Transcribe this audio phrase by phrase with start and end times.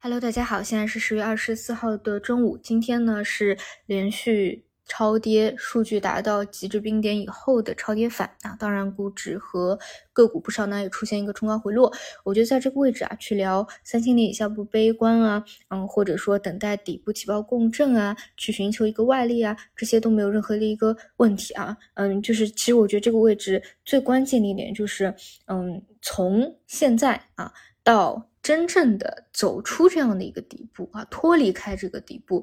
[0.00, 2.56] Hello，大家好，现在是十月二十四号的中午。
[2.56, 8.54] 今天呢是连续超跌，数据达到极致冰点以后的超跌反啊。
[8.60, 9.76] 当然，股指和
[10.12, 11.92] 个股不少呢也出现一个冲高回落。
[12.22, 21.76] 我觉得在这个位置啊，去聊三千点以下不悲观啊，嗯，或者说等待底部起爆共振啊，去寻求一个外力啊，这些都没有任何的一个问题啊。
[21.94, 25.12] 嗯，就是其实我觉得这个位置最关键的一点就是，
[25.48, 27.52] 嗯，从现在啊
[27.88, 28.24] 到。
[28.40, 32.42] 真正的走出这样的一个底部啊，脱离开这个底部，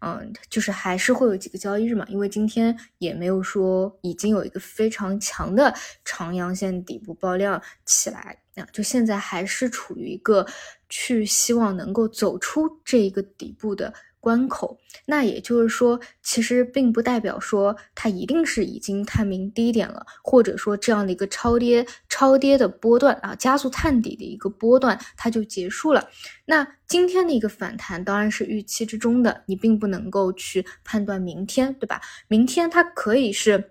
[0.00, 5.72] 嗯，就是还是会有几个交易日嘛，因为今天也没有说已经有一个非常强的
[6.04, 10.44] 长阳线底部爆量起来啊，就现在还是处于一个
[10.90, 13.94] 去希望能够走出这一个底部的。
[14.20, 14.76] 关口，
[15.06, 21.86] 那也就是说，其实并不代表说它一定是已经探明低点了，或者说这样的一个超跌、
[22.18, 26.10] 超跌的波段啊，加速探底的一个波段，它就结束了。
[26.46, 32.00] 那今天的一个反弹当然是预期之中的，你并不能够去判断明天，对吧？
[32.26, 33.70] 明天它可以是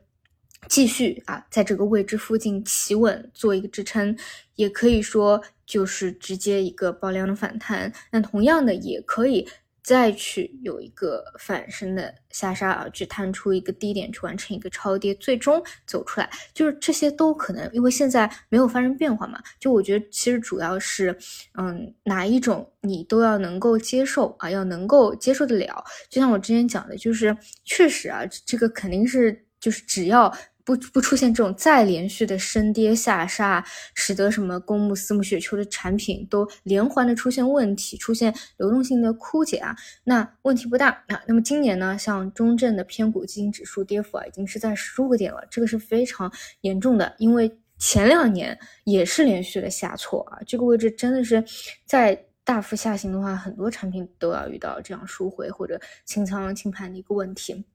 [0.69, 4.17] 继续啊，在这个位置附近企稳做一个支撑，
[4.55, 7.91] 也可以说就是直接一个爆量的反弹。
[8.11, 9.45] 那同样的也可以。
[9.87, 19.41] 再去有一个反身的下杀啊，去探出一个低点，去完成一个超跌，最终走出来，就是这些都可能，因为现在没有发生变化嘛。
[19.61, 21.17] 就我觉得其实主要是，
[21.57, 25.81] 嗯，哪一种你都要能够接受啊，要能够接受得了。
[26.09, 30.29] 就像我之前讲的，就是确实啊，这个肯定是就是只要。
[30.67, 33.63] 不不出现这种再连续的升跌下杀，
[33.95, 39.73] 使得什么公募、私募、雪球的产品都连环的出现问题，出现流动性的枯竭啊，
[40.03, 41.23] 那问题不大啊。
[41.25, 46.29] 那么今年呢，像中证的偏股基金指数跌幅啊，已经是在十五个点了，这个是非常
[46.59, 51.41] 严重的，因为前两年也是连续的下挫啊，这个位置真的是
[51.85, 57.65] 在大幅下行的话，很多产品都要遇到这样赎回或者清仓清盘的一个问题。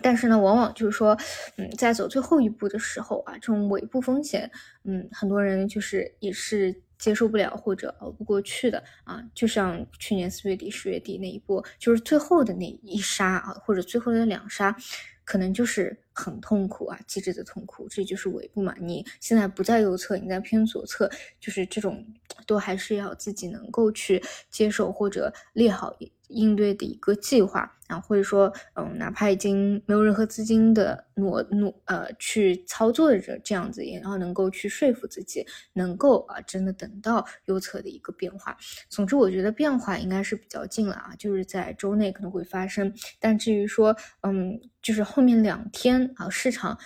[0.00, 1.18] 但是呢，往往就是说，
[1.56, 4.50] 嗯，在走最后一步的时候啊，这种尾部风险，
[4.84, 9.22] 嗯，很多人就是也是接受不了或者熬不过去的啊。
[9.34, 14.76] 就像去年四月底、十月底那一波，就是最后的那一杀啊，或者最后的两杀，
[15.24, 17.88] 可能就是很痛苦啊，极致的痛苦。
[17.88, 18.74] 这就是尾部嘛。
[18.80, 22.06] 你现在不在右侧，你在偏左侧，就是这种，
[22.46, 26.12] 都还是要自己能够去接受或者列好一。
[26.28, 38.56] 应对的一个计划啊，或者说，嗯，哪怕已经没有任何资金的挪挪呃去操作的这这样子，也要能够去说服自己，能够啊真的等到右侧的一个变化。
[38.88, 42.92] 总之，我觉得变化应该是比较近了啊，就是在周内可能会发生。
[43.18, 46.78] 但至于说，嗯，就是后面两天啊，市场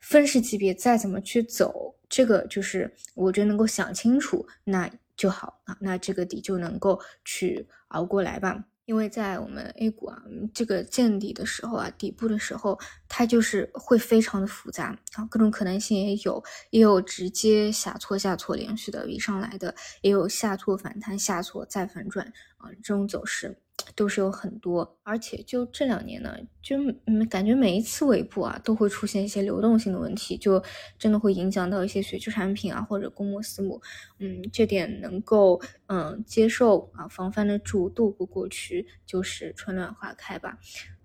[0.00, 8.64] 分时级别再怎么去走，这个就是我觉得能够想清楚那就好啊，那这个底就能够去熬过来吧。
[8.86, 10.22] 因为在我们 A 股啊，
[10.54, 12.78] 这个见底的时候啊，底部的时候，
[13.18, 22.26] 它就是会非常的复杂啊，各种可能性也有，也有直接下挫下挫连续的 V 上来的，也有下挫反弹下挫再反转
[22.58, 23.56] 啊，这种走势。
[23.94, 30.62] 都是有很多，而且就这两年呢，就嗯感觉每一次尾部啊都会出现一些流动性的问题，就
[30.98, 33.80] 真的会影响到一些学区产品啊或者公募私募，
[34.18, 40.58] 嗯这点能够嗯接受啊防范的住度不过去就是春暖花开吧。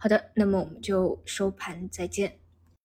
[0.04, 2.41] 好的，那么我们就收盘再见。